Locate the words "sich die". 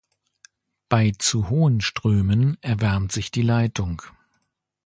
3.11-3.43